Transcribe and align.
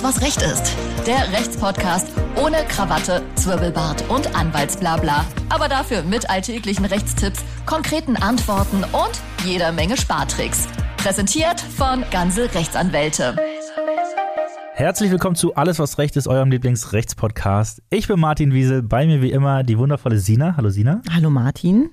Alles, 0.00 0.16
was 0.16 0.22
Recht 0.22 0.42
ist. 0.42 0.76
Der 1.06 1.32
Rechtspodcast 1.32 2.08
ohne 2.36 2.56
Krawatte, 2.68 3.22
Zwirbelbart 3.34 4.08
und 4.08 4.34
Anwaltsblabla. 4.34 5.24
Aber 5.48 5.68
dafür 5.68 6.02
mit 6.02 6.30
alltäglichen 6.30 6.84
Rechtstipps, 6.84 7.44
konkreten 7.66 8.16
Antworten 8.16 8.84
und 8.84 9.20
jeder 9.44 9.72
Menge 9.72 9.96
Spartricks. 9.96 10.68
Präsentiert 10.96 11.60
von 11.60 12.04
Ganze 12.10 12.54
Rechtsanwälte. 12.54 13.36
Herzlich 14.74 15.10
willkommen 15.10 15.36
zu 15.36 15.54
Alles, 15.54 15.78
was 15.78 15.98
Recht 15.98 16.16
ist, 16.16 16.28
eurem 16.28 16.50
Lieblingsrechtspodcast. 16.50 17.82
Ich 17.90 18.08
bin 18.08 18.20
Martin 18.20 18.54
Wiesel, 18.54 18.82
bei 18.82 19.06
mir 19.06 19.20
wie 19.20 19.32
immer 19.32 19.64
die 19.64 19.76
wundervolle 19.76 20.18
Sina. 20.18 20.54
Hallo 20.56 20.70
Sina. 20.70 21.02
Hallo 21.12 21.28
Martin. 21.30 21.90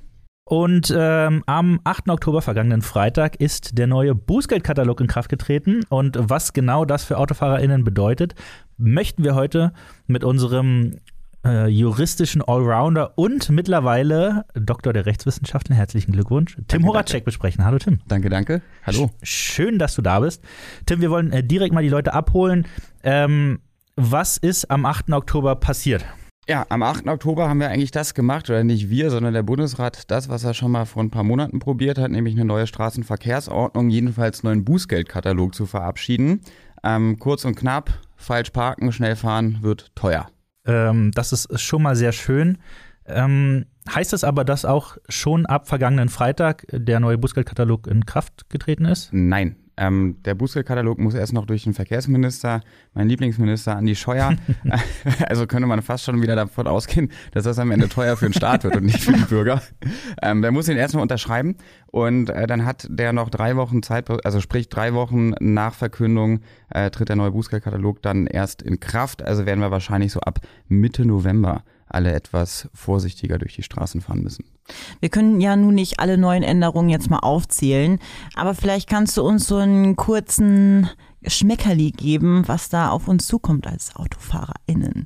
Und 0.47 0.95
ähm, 0.95 1.43
am 1.45 1.81
8. 1.83 2.07
Oktober, 2.07 2.41
vergangenen 2.41 2.81
Freitag, 2.81 3.35
ist 3.35 3.77
der 3.77 3.85
neue 3.85 4.15
Bußgeldkatalog 4.15 5.01
in 5.01 5.07
Kraft 5.07 5.27
getreten. 5.27 5.83
Und 5.89 6.17
was 6.21 6.53
genau 6.53 6.85
das 6.85 7.03
für 7.03 7.17
AutofahrerInnen 7.17 7.83
bedeutet, 7.83 8.33
möchten 8.77 9.25
wir 9.25 9.35
heute 9.35 9.73
mit 10.05 10.23
unserem 10.23 10.99
äh, 11.45 11.67
juristischen 11.67 12.41
Allrounder 12.41 13.17
und 13.17 13.49
mittlerweile 13.49 14.45
Doktor 14.53 14.93
der 14.93 15.05
Rechtswissenschaften, 15.05 15.75
herzlichen 15.75 16.13
Glückwunsch, 16.13 16.55
Tim 16.55 16.65
Danke, 16.67 16.87
Horacek 16.87 17.25
besprechen. 17.25 17.65
Hallo 17.65 17.77
Tim. 17.77 17.99
Danke, 18.07 18.29
danke. 18.29 18.61
Hallo. 18.85 19.11
Sch 19.23 19.57
schön, 19.57 19.77
dass 19.79 19.95
du 19.95 20.01
da 20.01 20.21
bist. 20.21 20.41
Tim, 20.85 21.01
wir 21.01 21.11
wollen 21.11 21.33
äh, 21.33 21.43
direkt 21.43 21.73
mal 21.73 21.83
die 21.83 21.89
Leute 21.89 22.13
abholen. 22.13 22.65
Ähm, 23.03 23.59
was 23.97 24.37
ist 24.37 24.71
am 24.71 24.85
8. 24.85 25.11
Oktober 25.11 25.57
passiert? 25.57 26.05
Ja, 26.49 26.65
am 26.69 26.81
8. 26.81 27.07
Oktober 27.09 27.49
haben 27.49 27.59
wir 27.59 27.69
eigentlich 27.69 27.91
das 27.91 28.13
gemacht, 28.13 28.49
oder 28.49 28.63
nicht 28.63 28.89
wir, 28.89 29.11
sondern 29.11 29.33
der 29.33 29.43
Bundesrat, 29.43 30.09
das, 30.09 30.29
was 30.29 30.45
er 30.45 30.53
schon 30.53 30.71
mal 30.71 30.85
vor 30.85 31.03
ein 31.03 31.11
paar 31.11 31.25
Monaten 31.25 31.59
probiert 31.59 31.97
hat, 31.97 32.09
nämlich 32.09 32.35
eine 32.35 32.45
neue 32.45 32.67
Straßenverkehrsordnung, 32.67 33.89
jedenfalls 33.89 34.43
einen 34.43 34.53
neuen 34.53 34.65
Bußgeldkatalog 34.65 35.53
zu 35.53 35.65
verabschieden. 35.65 36.39
Ähm, 36.85 37.19
kurz 37.19 37.43
und 37.43 37.55
knapp, 37.55 37.99
falsch 38.15 38.51
parken, 38.51 38.93
schnell 38.93 39.17
fahren 39.17 39.57
wird 39.61 39.93
teuer. 39.93 40.29
Ähm, 40.65 41.11
das 41.13 41.33
ist 41.33 41.59
schon 41.59 41.81
mal 41.81 41.97
sehr 41.97 42.13
schön. 42.13 42.59
Ähm, 43.05 43.65
heißt 43.93 44.13
das 44.13 44.23
aber, 44.23 44.45
dass 44.45 44.63
auch 44.63 44.95
schon 45.09 45.45
ab 45.45 45.67
vergangenen 45.67 46.07
Freitag 46.07 46.65
der 46.71 47.01
neue 47.01 47.17
Bußgeldkatalog 47.17 47.87
in 47.87 48.05
Kraft 48.05 48.49
getreten 48.49 48.85
ist? 48.85 49.09
Nein, 49.11 49.57
ähm, 49.77 50.17
der 50.25 50.35
Bußgeldkatalog 50.35 50.97
muss 50.97 51.13
erst 51.13 51.33
noch 51.33 51.45
durch 51.45 51.63
den 51.63 51.73
Verkehrsminister, 51.73 52.61
mein 52.93 53.07
Lieblingsminister 53.07 53.75
Andi 53.75 53.95
Scheuer. 53.95 54.35
also 55.27 55.47
könnte 55.47 55.67
man 55.67 55.81
fast 55.81 56.03
schon 56.03 56.21
wieder 56.21 56.35
davon 56.35 56.67
ausgehen, 56.67 57.11
dass 57.31 57.43
das 57.43 57.59
am 57.59 57.71
Ende 57.71 57.87
teuer 57.89 58.17
für 58.17 58.25
den 58.25 58.33
Staat 58.33 58.63
wird 58.63 58.75
und 58.75 58.85
nicht 58.85 59.03
für 59.03 59.13
die 59.13 59.23
Bürger. 59.23 59.61
Ähm, 60.21 60.41
der 60.41 60.51
muss 60.51 60.67
ihn 60.67 60.77
erst 60.77 60.95
noch 60.95 61.01
unterschreiben 61.01 61.55
und 61.87 62.29
äh, 62.29 62.47
dann 62.47 62.65
hat 62.65 62.87
der 62.89 63.13
noch 63.13 63.29
drei 63.29 63.55
Wochen 63.55 63.83
Zeit, 63.83 64.09
also 64.25 64.41
sprich 64.41 64.69
drei 64.69 64.93
Wochen 64.93 65.33
nach 65.39 65.73
Verkündung 65.73 66.41
äh, 66.69 66.89
tritt 66.89 67.09
der 67.09 67.15
neue 67.15 67.31
Bußgeldkatalog 67.31 68.01
dann 68.01 68.27
erst 68.27 68.61
in 68.61 68.79
Kraft. 68.79 69.21
Also 69.21 69.45
werden 69.45 69.59
wir 69.59 69.71
wahrscheinlich 69.71 70.11
so 70.11 70.19
ab 70.19 70.39
Mitte 70.67 71.05
November 71.05 71.63
alle 71.89 72.13
etwas 72.13 72.69
vorsichtiger 72.73 73.37
durch 73.37 73.55
die 73.55 73.63
Straßen 73.63 74.01
fahren 74.01 74.23
müssen. 74.23 74.45
Wir 74.99 75.09
können 75.09 75.39
ja 75.39 75.55
nun 75.55 75.75
nicht 75.75 75.99
alle 75.99 76.17
neuen 76.17 76.43
Änderungen 76.43 76.89
jetzt 76.89 77.09
mal 77.09 77.19
aufzählen, 77.19 77.99
aber 78.35 78.53
vielleicht 78.53 78.89
kannst 78.89 79.15
du 79.17 79.23
uns 79.23 79.47
so 79.47 79.57
einen 79.57 79.95
kurzen 79.95 80.89
Schmeckerli 81.29 81.91
geben, 81.91 82.47
was 82.47 82.69
da 82.69 82.89
auf 82.89 83.07
uns 83.07 83.27
zukommt 83.27 83.67
als 83.67 83.95
AutofahrerInnen. 83.95 85.05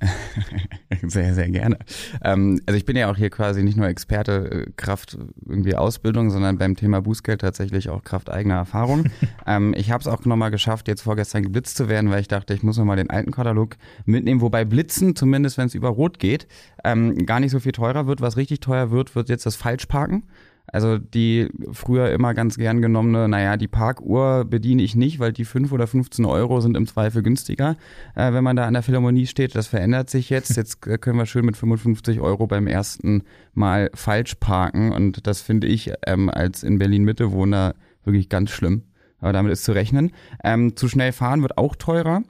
sehr, 1.08 1.34
sehr 1.34 1.50
gerne. 1.50 1.78
Ähm, 2.24 2.62
also 2.66 2.78
ich 2.78 2.86
bin 2.86 2.96
ja 2.96 3.12
auch 3.12 3.18
hier 3.18 3.30
quasi 3.30 3.64
nicht 3.64 3.78
nur 3.78 3.88
Experte 3.88 4.66
äh, 4.68 4.72
Kraft 4.76 5.18
irgendwie 5.46 5.76
Ausbildung, 5.76 6.30
sondern 6.30 6.58
beim 6.58 6.76
Thema 6.76 7.02
Bußgeld 7.02 7.42
tatsächlich 7.42 7.90
auch 7.90 8.04
Kraft 8.04 8.30
eigener 8.30 8.56
Erfahrung. 8.56 9.06
ähm, 9.48 9.74
ich 9.78 9.92
habe 9.92 10.02
es 10.02 10.08
auch 10.08 10.26
nochmal 10.26 10.52
geschafft, 10.52 10.88
jetzt 10.88 11.02
vorgestern 11.02 11.44
geblitzt 11.44 11.78
zu 11.78 11.90
werden, 11.90 12.12
weil 12.12 12.22
ich 12.22 12.28
dachte, 12.28 12.54
ich 12.54 12.64
muss 12.64 12.78
nochmal 12.78 12.98
den 12.98 13.10
alten 13.10 13.32
Katalog 13.32 13.78
mitnehmen. 14.06 14.42
Wobei 14.42 14.66
Blitzen, 14.66 15.16
zumindest 15.16 15.58
wenn 15.58 15.68
es 15.68 15.76
über 15.76 15.90
Rot 15.90 16.20
geht, 16.20 16.48
ähm, 16.84 17.26
gar 17.26 17.40
nicht 17.40 17.52
so 17.52 17.60
viel 17.60 17.72
teurer 17.72 18.08
wird. 18.08 18.22
Was 18.22 18.38
richtig 18.38 18.60
teuer 18.60 18.92
wird, 18.92 19.16
wird 19.16 19.30
jetzt 19.30 19.46
das 19.46 19.56
Falschparken. 19.56 20.24
Also 20.72 20.98
die 20.98 21.50
früher 21.72 22.12
immer 22.12 22.34
ganz 22.34 22.58
gern 22.58 22.82
genommene, 22.82 23.28
naja, 23.28 23.58
die 23.58 23.68
Parkuhr 23.68 24.46
bediene 24.46 24.82
ich 24.84 24.96
nicht, 24.96 25.20
weil 25.20 25.34
die 25.34 25.46
5 25.46 25.72
oder 25.72 25.88
15 25.88 26.26
Euro 26.26 26.62
sind 26.62 26.78
im 26.78 26.88
Zweifel 26.88 27.24
günstiger, 27.24 27.76
äh, 28.16 28.32
wenn 28.34 28.44
man 28.44 28.56
da 28.56 28.66
an 28.66 28.74
der 28.74 28.84
Philharmonie 28.84 29.28
steht. 29.28 29.56
Das 29.56 29.68
verändert 29.68 30.10
sich 30.10 30.30
jetzt. 30.30 30.56
Jetzt 30.56 30.81
können 30.81 31.18
wir 31.18 31.26
schön 31.26 31.46
mit 31.46 31.58
55 31.58 32.20
Euro 32.20 32.48
beim 32.48 32.68
ersten 32.68 33.24
Mal 33.54 33.92
falsch 33.94 34.36
parken. 34.36 34.92
Und 34.92 35.28
das 35.28 35.42
finde 35.42 35.68
ich 35.68 35.92
ähm, 36.08 36.30
als 36.30 36.64
in 36.64 36.80
Berlin 36.80 37.04
Mitte 37.04 37.31
Wohner 37.31 37.76
wirklich 38.04 38.30
ganz 38.30 38.52
schlimm. 38.52 38.84
Aber 39.20 39.34
damit 39.34 39.52
ist 39.52 39.64
zu 39.64 39.72
rechnen. 39.72 40.12
Ähm, 40.44 40.76
zu 40.76 40.88
schnell 40.88 41.12
fahren 41.12 41.42
wird 41.42 41.58
auch 41.58 41.76
teurer 41.76 42.24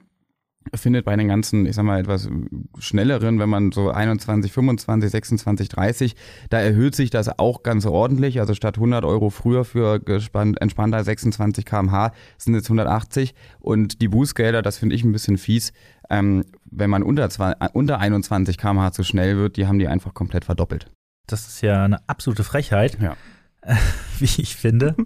findet 0.74 1.04
bei 1.04 1.16
den 1.16 1.28
ganzen, 1.28 1.66
ich 1.66 1.74
sag 1.74 1.84
mal, 1.84 2.00
etwas 2.00 2.28
schnelleren, 2.78 3.38
wenn 3.38 3.48
man 3.48 3.72
so 3.72 3.90
21, 3.90 4.52
25, 4.52 5.10
26, 5.10 5.68
30, 5.68 6.16
da 6.50 6.60
erhöht 6.60 6.94
sich 6.94 7.10
das 7.10 7.38
auch 7.38 7.62
ganz 7.62 7.86
ordentlich. 7.86 8.40
Also 8.40 8.54
statt 8.54 8.76
100 8.76 9.04
Euro 9.04 9.30
früher 9.30 9.64
für 9.64 10.00
gespannt, 10.00 10.60
entspannter 10.60 11.02
26 11.02 11.64
kmh 11.64 12.12
sind 12.38 12.54
jetzt 12.54 12.66
180. 12.66 13.34
Und 13.60 14.00
die 14.00 14.08
Bußgelder, 14.08 14.62
das 14.62 14.78
finde 14.78 14.94
ich 14.94 15.04
ein 15.04 15.12
bisschen 15.12 15.38
fies, 15.38 15.72
ähm, 16.10 16.44
wenn 16.64 16.90
man 16.90 17.02
unter, 17.02 17.30
zwei, 17.30 17.54
unter 17.72 17.98
21 17.98 18.58
kmh 18.58 18.92
zu 18.92 19.04
schnell 19.04 19.36
wird, 19.36 19.56
die 19.56 19.66
haben 19.66 19.78
die 19.78 19.88
einfach 19.88 20.14
komplett 20.14 20.44
verdoppelt. 20.44 20.90
Das 21.26 21.46
ist 21.46 21.60
ja 21.62 21.84
eine 21.84 21.98
absolute 22.08 22.44
Frechheit. 22.44 22.98
Ja. 23.00 23.16
wie 24.18 24.42
ich 24.42 24.56
finde. 24.56 24.96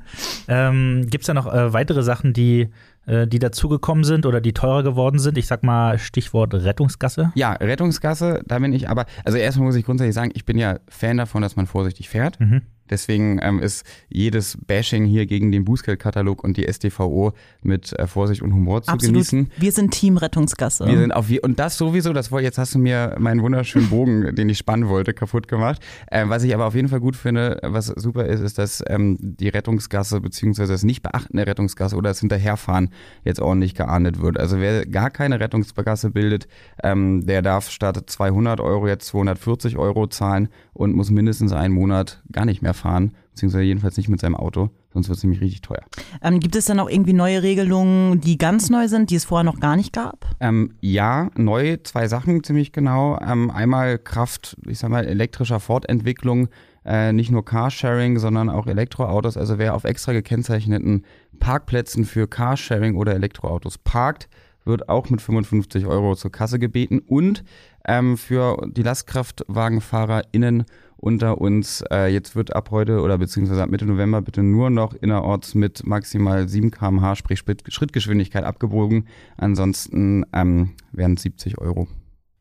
ähm, 0.48 1.06
Gibt 1.10 1.22
es 1.22 1.26
da 1.26 1.34
noch 1.34 1.52
äh, 1.52 1.72
weitere 1.72 2.02
Sachen, 2.02 2.32
die 2.32 2.62
äh, 2.62 2.68
die 3.06 3.38
dazugekommen 3.38 4.04
sind 4.04 4.26
oder 4.26 4.40
die 4.40 4.52
teurer 4.52 4.82
geworden 4.82 5.18
sind? 5.18 5.38
Ich 5.38 5.46
sag 5.46 5.62
mal 5.62 5.98
Stichwort 5.98 6.54
Rettungsgasse. 6.54 7.32
Ja, 7.34 7.52
Rettungsgasse, 7.52 8.42
da 8.46 8.58
bin 8.58 8.72
ich 8.72 8.88
aber, 8.88 9.06
also 9.24 9.38
erstmal 9.38 9.66
muss 9.66 9.76
ich 9.76 9.84
grundsätzlich 9.84 10.14
sagen, 10.14 10.30
ich 10.34 10.44
bin 10.44 10.58
ja 10.58 10.78
Fan 10.88 11.16
davon, 11.16 11.42
dass 11.42 11.56
man 11.56 11.66
vorsichtig 11.66 12.08
fährt. 12.08 12.40
Mhm. 12.40 12.62
Deswegen 12.90 13.38
ähm, 13.42 13.60
ist 13.60 13.84
jedes 14.08 14.58
Bashing 14.66 15.04
hier 15.04 15.26
gegen 15.26 15.50
den 15.50 15.64
Bußgeldkatalog 15.64 16.44
und 16.44 16.56
die 16.56 16.66
StVO 16.70 17.32
mit 17.62 17.92
äh, 17.92 18.06
Vorsicht 18.06 18.42
und 18.42 18.52
Humor 18.52 18.82
zu 18.82 18.92
Absolut. 18.92 19.14
genießen. 19.14 19.50
Wir 19.56 19.72
sind 19.72 19.90
Team 19.90 20.16
Rettungsgasse. 20.16 20.86
Wir 20.86 20.98
sind 20.98 21.12
auf 21.12 21.26
und 21.42 21.58
das 21.58 21.76
sowieso, 21.76 22.12
das 22.12 22.30
wollte 22.30 22.44
jetzt 22.44 22.58
hast 22.58 22.74
du 22.74 22.78
mir 22.78 23.16
meinen 23.18 23.42
wunderschönen 23.42 23.90
Bogen, 23.90 24.34
den 24.36 24.48
ich 24.48 24.58
spannen 24.58 24.88
wollte, 24.88 25.12
kaputt 25.12 25.48
gemacht. 25.48 25.82
Äh, 26.06 26.28
was 26.28 26.44
ich 26.44 26.54
aber 26.54 26.66
auf 26.66 26.74
jeden 26.74 26.88
Fall 26.88 27.00
gut 27.00 27.16
finde, 27.16 27.58
was 27.62 27.86
super 27.86 28.26
ist, 28.26 28.40
ist, 28.40 28.58
dass 28.58 28.82
ähm, 28.86 29.18
die 29.20 29.48
Rettungsgasse 29.48 30.20
beziehungsweise 30.20 30.72
das 30.72 30.84
Nicht-Beachten 30.84 31.36
der 31.36 31.46
Rettungsgasse 31.46 31.96
oder 31.96 32.10
das 32.10 32.20
Hinterherfahren 32.20 32.90
jetzt 33.24 33.40
ordentlich 33.40 33.74
geahndet 33.74 34.20
wird. 34.20 34.38
Also 34.38 34.58
wer 34.60 34.86
gar 34.86 35.10
keine 35.10 35.40
Rettungsgasse 35.40 36.10
bildet, 36.10 36.48
ähm, 36.82 37.26
der 37.26 37.42
darf 37.42 37.70
statt 37.70 38.02
200 38.06 38.60
Euro 38.60 38.86
jetzt 38.88 39.06
240 39.06 39.76
Euro 39.76 40.06
zahlen 40.06 40.48
und 40.72 40.94
muss 40.94 41.10
mindestens 41.10 41.52
einen 41.52 41.74
Monat 41.74 42.22
gar 42.32 42.44
nicht 42.44 42.62
mehr 42.62 42.74
fahren, 42.74 43.12
beziehungsweise 43.30 43.64
jedenfalls 43.64 43.96
nicht 43.96 44.08
mit 44.08 44.20
seinem 44.20 44.36
Auto, 44.36 44.70
sonst 44.92 45.08
wird 45.08 45.18
es 45.18 45.24
nämlich 45.24 45.40
richtig 45.40 45.62
teuer. 45.62 45.82
Ähm, 46.22 46.40
gibt 46.40 46.56
es 46.56 46.66
dann 46.66 46.80
auch 46.80 46.88
irgendwie 46.88 47.12
neue 47.12 47.42
Regelungen, 47.42 48.20
die 48.20 48.38
ganz 48.38 48.70
neu 48.70 48.88
sind, 48.88 49.10
die 49.10 49.16
es 49.16 49.24
vorher 49.24 49.44
noch 49.44 49.60
gar 49.60 49.76
nicht 49.76 49.92
gab? 49.92 50.26
Ähm, 50.40 50.74
ja, 50.80 51.30
neu 51.36 51.78
zwei 51.82 52.08
Sachen 52.08 52.42
ziemlich 52.44 52.72
genau. 52.72 53.18
Ähm, 53.20 53.50
einmal 53.50 53.98
Kraft, 53.98 54.56
ich 54.66 54.78
sag 54.78 54.90
mal, 54.90 55.04
elektrischer 55.06 55.60
Fortentwicklung, 55.60 56.48
äh, 56.86 57.12
nicht 57.12 57.30
nur 57.30 57.44
Carsharing, 57.44 58.18
sondern 58.18 58.48
auch 58.48 58.66
Elektroautos. 58.66 59.36
Also 59.36 59.58
wer 59.58 59.74
auf 59.74 59.84
extra 59.84 60.12
gekennzeichneten 60.12 61.04
Parkplätzen 61.40 62.04
für 62.04 62.28
Carsharing 62.28 62.96
oder 62.96 63.14
Elektroautos 63.14 63.78
parkt, 63.78 64.28
wird 64.64 64.88
auch 64.88 65.10
mit 65.10 65.20
55 65.20 65.86
Euro 65.86 66.16
zur 66.16 66.32
Kasse 66.32 66.58
gebeten 66.58 67.00
und 67.00 67.44
ähm, 67.86 68.16
für 68.16 68.68
die 68.70 68.82
LastkraftwagenfahrerInnen 68.82 70.64
unter 70.96 71.40
uns. 71.40 71.84
Äh, 71.90 72.12
jetzt 72.12 72.36
wird 72.36 72.54
ab 72.54 72.70
heute 72.70 73.00
oder 73.00 73.18
beziehungsweise 73.18 73.62
ab 73.62 73.70
Mitte 73.70 73.86
November 73.86 74.22
bitte 74.22 74.42
nur 74.42 74.70
noch 74.70 74.94
innerorts 74.94 75.54
mit 75.54 75.86
maximal 75.86 76.48
7 76.48 76.70
km/h, 76.70 77.16
sprich 77.16 77.42
Schrittgeschwindigkeit 77.68 78.44
abgebogen. 78.44 79.06
Ansonsten 79.36 80.24
ähm, 80.32 80.72
wären 80.92 81.14
es 81.14 81.22
70 81.22 81.58
Euro. 81.58 81.86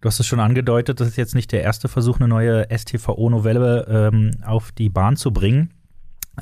Du 0.05 0.09
hast 0.09 0.19
es 0.19 0.27
schon 0.27 0.39
angedeutet, 0.39 0.99
das 0.99 1.07
ist 1.07 1.15
jetzt 1.15 1.33
nicht 1.33 1.51
der 1.51 1.63
erste 1.63 1.87
Versuch, 1.87 2.19
eine 2.19 2.27
neue 2.27 2.67
STVO-Novelle 2.69 4.11
ähm, 4.13 4.31
auf 4.45 4.71
die 4.71 4.87
Bahn 4.87 5.15
zu 5.15 5.33
bringen. 5.33 5.73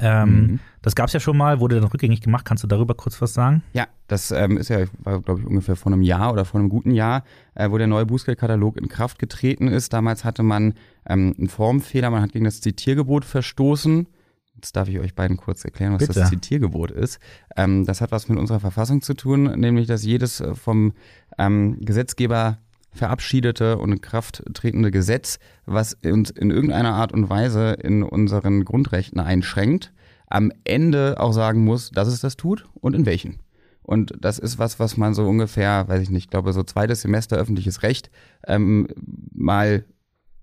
Ähm, 0.02 0.36
mhm. 0.36 0.60
Das 0.82 0.96
gab 0.96 1.08
es 1.08 1.14
ja 1.14 1.22
schon 1.22 1.38
mal, 1.38 1.62
wurde 1.62 1.80
dann 1.80 1.86
rückgängig 1.86 2.20
gemacht. 2.20 2.44
Kannst 2.44 2.66
du 2.66 2.68
darüber 2.68 2.94
kurz 2.94 3.22
was 3.22 3.34
sagen? 3.34 3.64
Ja, 3.72 3.88
das 4.08 4.32
ähm, 4.32 4.58
ist 4.58 4.68
ja, 4.68 4.80
war 4.98 5.22
glaube 5.22 5.40
ich 5.40 5.48
ungefähr 5.48 5.78
vor 5.78 5.94
einem 5.94 6.02
Jahr 6.02 6.34
oder 6.34 6.44
vor 6.44 6.60
einem 6.60 6.68
guten 6.68 6.92
Jahr, 6.92 7.24
äh, 7.56 7.72
wo 7.72 7.78
der 7.78 7.88
neue 7.88 8.06
Bußgeldkatalog 8.06 8.76
in 8.76 8.90
Kraft 8.90 9.18
getreten 9.18 9.70
ist. 9.70 9.94
Damals 9.94 10.26
hatte 10.26 10.44
man 10.44 10.74
ähm, 11.08 11.34
einen 11.38 11.48
Formfehler, 11.48 12.10
man 12.10 12.22
hat 12.22 12.34
gegen 12.34 12.44
das 12.44 12.60
Zitiergebot 12.60 13.24
verstoßen. 13.24 14.08
Jetzt 14.56 14.76
darf 14.76 14.90
ich 14.90 15.00
euch 15.00 15.16
beiden 15.16 15.38
kurz 15.38 15.64
erklären, 15.64 15.94
was 15.94 16.00
Bitte. 16.00 16.20
das 16.20 16.30
Zitiergebot 16.30 16.92
ist. 16.92 17.18
Ähm, 17.56 17.86
das 17.86 18.02
hat 18.02 18.12
was 18.12 18.28
mit 18.28 18.38
unserer 18.38 18.60
Verfassung 18.60 19.02
zu 19.02 19.14
tun, 19.14 19.44
nämlich 19.58 19.88
dass 19.88 20.04
jedes 20.04 20.42
äh, 20.42 20.54
vom 20.54 20.92
ähm, 21.38 21.78
Gesetzgeber 21.80 22.58
verabschiedete 22.94 23.78
und 23.78 23.92
in 23.92 24.02
Kraft 24.02 24.44
tretende 24.54 24.92
Gesetz, 24.92 25.40
was 25.66 25.98
uns 26.06 26.30
in 26.32 26.52
irgendeiner 26.52 26.94
Art 26.94 27.12
und 27.12 27.30
Weise 27.30 27.72
in 27.82 28.04
unseren 28.04 28.66
Grundrechten 28.66 29.20
einschränkt, 29.20 29.92
am 30.28 30.52
Ende 30.64 31.16
auch 31.20 31.34
sagen 31.34 31.64
muss, 31.64 31.92
dass 31.92 32.08
es 32.08 32.22
das 32.22 32.38
tut 32.38 32.66
und 32.74 32.96
in 32.96 33.06
welchen. 33.06 33.40
Und 33.84 34.14
das 34.20 34.40
ist 34.40 34.60
was, 34.60 34.80
was 34.80 34.98
man 34.98 35.14
so 35.14 35.28
ungefähr, 35.28 35.88
weiß 35.88 36.02
ich 36.02 36.10
nicht, 36.10 36.32
glaube 36.32 36.54
so 36.54 36.64
zweites 36.64 37.02
Semester 37.02 37.38
öffentliches 37.38 37.84
Recht 37.84 38.10
ähm, 38.48 38.88
mal, 39.34 39.86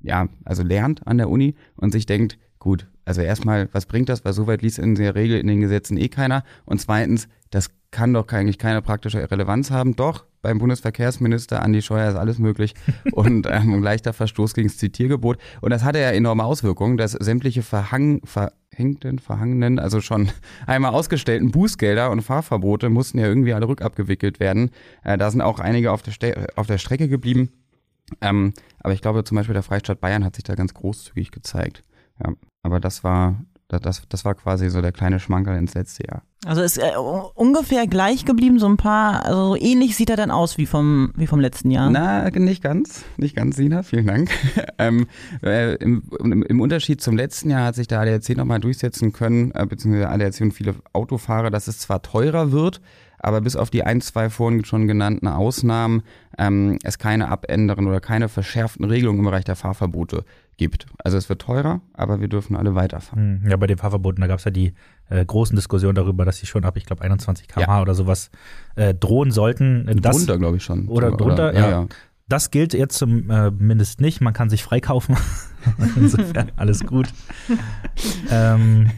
ja, 0.00 0.28
also 0.44 0.62
lernt 0.62 1.06
an 1.06 1.18
der 1.18 1.30
Uni 1.30 1.54
und 1.76 1.92
sich 1.92 2.06
denkt, 2.06 2.38
gut, 2.60 2.86
also 3.04 3.22
erstmal, 3.22 3.68
was 3.72 3.86
bringt 3.86 4.08
das? 4.08 4.24
Weil 4.24 4.34
soweit 4.34 4.62
liest 4.62 4.78
in 4.78 4.94
der 4.94 5.16
Regel 5.16 5.40
in 5.40 5.48
den 5.48 5.60
Gesetzen 5.60 5.96
eh 5.96 6.08
keiner. 6.08 6.44
Und 6.64 6.80
zweitens, 6.80 7.26
das 7.50 7.70
kann 7.90 8.14
doch 8.14 8.28
eigentlich 8.28 8.58
keine 8.58 8.82
praktische 8.82 9.28
Relevanz 9.28 9.72
haben. 9.72 9.96
Doch, 9.96 10.26
beim 10.42 10.58
Bundesverkehrsminister 10.58 11.60
Andi 11.60 11.82
Scheuer 11.82 12.10
ist 12.10 12.16
alles 12.16 12.38
möglich 12.38 12.74
und 13.12 13.46
ähm, 13.50 13.74
ein 13.74 13.82
leichter 13.82 14.12
Verstoß 14.12 14.54
gegen 14.54 14.68
das 14.68 14.76
Zitiergebot. 14.76 15.38
Und 15.60 15.70
das 15.70 15.82
hatte 15.82 15.98
ja 15.98 16.10
enorme 16.10 16.44
Auswirkungen, 16.44 16.98
dass 16.98 17.12
sämtliche 17.12 17.62
verhang, 17.62 18.20
verhängten, 18.24 19.18
verhangenen, 19.18 19.80
also 19.80 20.00
schon 20.00 20.30
einmal 20.66 20.92
ausgestellten 20.92 21.50
Bußgelder 21.50 22.10
und 22.12 22.22
Fahrverbote 22.22 22.90
mussten 22.90 23.18
ja 23.18 23.26
irgendwie 23.26 23.54
alle 23.54 23.66
rückabgewickelt 23.66 24.38
werden. 24.38 24.70
Äh, 25.02 25.18
da 25.18 25.30
sind 25.32 25.40
auch 25.40 25.58
einige 25.58 25.90
auf 25.90 26.02
der, 26.02 26.12
Ste 26.12 26.46
auf 26.54 26.68
der 26.68 26.78
Strecke 26.78 27.08
geblieben. 27.08 27.50
Ähm, 28.20 28.54
aber 28.78 28.92
ich 28.92 29.02
glaube 29.02 29.24
zum 29.24 29.36
Beispiel 29.36 29.54
der 29.54 29.62
Freistaat 29.62 30.00
Bayern 30.00 30.24
hat 30.24 30.36
sich 30.36 30.44
da 30.44 30.54
ganz 30.54 30.74
großzügig 30.74 31.32
gezeigt. 31.32 31.82
Ja, 32.22 32.32
aber 32.62 32.80
das 32.80 33.04
war 33.04 33.36
das, 33.78 34.02
das 34.08 34.24
war 34.24 34.34
quasi 34.34 34.68
so 34.68 34.82
der 34.82 34.92
kleine 34.92 35.20
Schmankerl 35.20 35.56
ins 35.56 35.74
letzte 35.74 36.04
Jahr. 36.06 36.22
Also 36.44 36.62
ist 36.62 36.78
äh, 36.78 36.96
ungefähr 37.34 37.86
gleich 37.86 38.24
geblieben, 38.24 38.58
so 38.58 38.66
ein 38.66 38.76
paar, 38.76 39.24
also 39.26 39.56
ähnlich 39.56 39.94
sieht 39.94 40.10
er 40.10 40.16
dann 40.16 40.30
aus 40.30 40.58
wie 40.58 40.66
vom, 40.66 41.12
wie 41.16 41.26
vom 41.26 41.38
letzten 41.38 41.70
Jahr. 41.70 41.90
Na, 41.90 42.30
nicht 42.30 42.62
ganz, 42.62 43.04
nicht 43.16 43.36
ganz, 43.36 43.56
Sina, 43.56 43.82
vielen 43.82 44.06
Dank. 44.06 44.30
ähm, 44.78 45.06
äh, 45.42 45.74
im, 45.76 46.02
im, 46.18 46.60
Unterschied 46.60 47.00
zum 47.00 47.16
letzten 47.16 47.50
Jahr 47.50 47.66
hat 47.66 47.74
sich 47.74 47.86
der 47.86 48.00
ADAC 48.00 48.36
nochmal 48.36 48.58
durchsetzen 48.58 49.12
können, 49.12 49.52
äh, 49.52 49.66
beziehungsweise 49.66 50.08
ADAC 50.08 50.40
und 50.40 50.52
viele 50.52 50.74
Autofahrer, 50.92 51.50
dass 51.50 51.68
es 51.68 51.78
zwar 51.78 52.02
teurer 52.02 52.52
wird, 52.52 52.80
aber 53.20 53.40
bis 53.40 53.54
auf 53.54 53.70
die 53.70 53.84
ein, 53.84 54.00
zwei 54.00 54.30
vorhin 54.30 54.64
schon 54.64 54.86
genannten 54.86 55.28
Ausnahmen 55.28 56.02
ähm, 56.38 56.78
es 56.82 56.98
keine 56.98 57.28
abändern 57.28 57.86
oder 57.86 58.00
keine 58.00 58.28
verschärften 58.28 58.84
Regelungen 58.84 59.20
im 59.20 59.26
Bereich 59.26 59.44
der 59.44 59.56
Fahrverbote 59.56 60.24
gibt. 60.56 60.86
Also 60.98 61.16
es 61.16 61.28
wird 61.28 61.42
teurer, 61.42 61.80
aber 61.92 62.20
wir 62.20 62.28
dürfen 62.28 62.56
alle 62.56 62.74
weiterfahren. 62.74 63.42
Hm, 63.42 63.50
ja, 63.50 63.56
bei 63.56 63.66
den 63.66 63.78
Fahrverboten, 63.78 64.20
da 64.20 64.26
gab 64.26 64.38
es 64.38 64.44
ja 64.44 64.50
die 64.50 64.74
äh, 65.08 65.24
großen 65.24 65.54
Diskussionen 65.56 65.94
darüber, 65.94 66.24
dass 66.24 66.38
sie 66.38 66.46
schon 66.46 66.64
ab, 66.64 66.76
ich 66.76 66.86
glaube, 66.86 67.02
21 67.02 67.48
km/h 67.48 67.76
ja. 67.76 67.82
oder 67.82 67.94
sowas 67.94 68.30
äh, 68.76 68.94
drohen 68.94 69.30
sollten. 69.30 69.86
Das, 70.00 70.16
drunter, 70.16 70.38
glaube 70.38 70.56
ich 70.56 70.64
schon. 70.64 70.88
Oder 70.88 71.10
drunter, 71.10 71.50
oder, 71.50 71.54
ja. 71.54 71.70
ja. 71.70 71.86
Das 72.28 72.50
gilt 72.50 72.74
jetzt 72.74 72.96
zumindest 72.96 74.00
äh, 74.00 74.02
nicht. 74.02 74.20
Man 74.20 74.32
kann 74.32 74.50
sich 74.50 74.62
freikaufen. 74.62 75.16
Insofern 75.96 76.52
alles 76.56 76.86
gut. 76.86 77.08
ähm, 78.30 78.90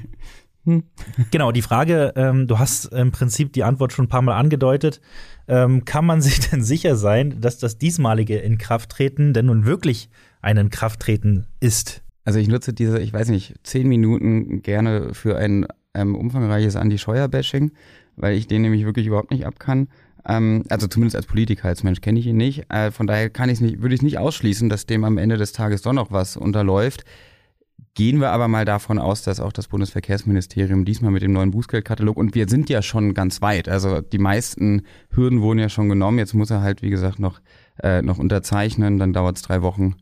hm. 0.65 0.85
Genau, 1.31 1.51
die 1.51 1.63
Frage, 1.63 2.13
ähm, 2.15 2.47
du 2.47 2.59
hast 2.59 2.87
im 2.87 3.11
Prinzip 3.11 3.53
die 3.53 3.65
Antwort 3.65 3.93
schon 3.93 4.05
ein 4.05 4.09
paar 4.09 4.23
Mal 4.23 4.37
angedeutet. 4.37 5.01
Ähm, 5.49 5.85
kann 5.85 6.07
man 6.07 6.21
sich 6.23 6.41
denn 6.41 6.63
sicher 6.63 6.97
sein, 6.97 7.41
dass 7.41 7.59
das 7.59 7.79
diesmalige 7.79 8.39
Inkrafttreten 8.39 9.33
denn 9.33 9.47
nun 9.47 9.65
wirklich 9.65 10.09
ein 10.41 10.57
Inkrafttreten 10.57 11.47
ist? 11.61 12.03
Also 12.25 12.39
ich 12.39 12.49
nutze 12.49 12.73
diese, 12.73 13.01
ich 13.01 13.13
weiß 13.13 13.29
nicht, 13.29 13.55
zehn 13.65 13.89
Minuten 13.89 14.63
gerne 14.63 15.15
für 15.15 15.37
ein 15.37 15.67
ähm, 15.95 16.15
umfangreiches 16.15 16.77
Anti-Scheuer-Bashing, 16.77 17.73
weil 18.17 18.37
ich 18.37 18.47
den 18.47 18.63
nämlich 18.63 18.85
wirklich 18.85 19.07
überhaupt 19.07 19.33
nicht 19.33 19.47
abkann. 19.47 19.89
Ähm, 20.25 20.63
also 20.69 20.87
zumindest 20.87 21.17
als 21.17 21.27
Politiker, 21.27 21.67
als 21.67 21.83
Mensch 21.83 22.01
kenne 22.01 22.21
ich 22.21 22.27
ihn 22.27 22.37
nicht. 22.37 22.71
Äh, 22.73 22.93
von 22.93 23.09
daher 23.09 23.31
kann 23.31 23.49
ich 23.49 23.61
nicht, 23.61 23.83
würde 23.83 23.97
ich 23.97 24.03
nicht 24.03 24.19
ausschließen, 24.19 24.69
dass 24.69 24.87
dem 24.87 25.03
am 25.03 25.19
Ende 25.19 25.37
des 25.37 25.53
Tages 25.53 25.83
doch 25.83 25.93
noch 25.93 26.13
was 26.13 26.37
unterläuft. 26.37 27.05
Gehen 27.95 28.21
wir 28.21 28.31
aber 28.31 28.49
mal 28.49 28.65
davon 28.65 28.99
aus, 28.99 29.23
dass 29.23 29.39
auch 29.39 29.53
das 29.53 29.69
Bundesverkehrsministerium 29.69 30.87
diesmal 30.87 31.11
mit 31.11 31.21
dem 31.21 31.33
neuen 31.33 31.51
Bußgeldkatalog 31.51 32.17
und 32.17 32.35
wir 32.35 32.49
sind 32.49 32.71
ja 32.71 32.81
schon 32.81 33.13
ganz 33.13 33.43
weit. 33.43 33.69
Also 33.69 34.01
die 34.01 34.19
meisten 34.19 34.83
Hürden 35.11 35.43
wurden 35.43 35.59
ja 35.59 35.69
schon 35.69 35.91
genommen. 35.91 36.19
Jetzt 36.19 36.33
muss 36.33 36.51
er 36.51 36.63
halt, 36.63 36.81
wie 36.81 36.89
gesagt, 36.89 37.19
noch, 37.19 37.43
äh, 37.83 38.01
noch 38.01 38.17
unterzeichnen. 38.17 38.99
Dann 38.99 39.13
dauert 39.13 39.37
es 39.37 39.43
drei 39.43 39.61
Wochen. 39.61 39.97